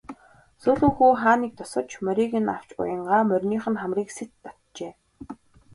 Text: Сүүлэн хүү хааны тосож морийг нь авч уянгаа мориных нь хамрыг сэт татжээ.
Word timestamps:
Сүүлэн 0.61 0.91
хүү 0.97 1.11
хааны 1.21 1.47
тосож 1.57 1.89
морийг 2.05 2.33
нь 2.43 2.51
авч 2.55 2.69
уянгаа 2.81 3.21
мориных 3.29 3.63
нь 3.69 3.79
хамрыг 3.81 4.09
сэт 4.17 4.31
татжээ. 4.43 4.93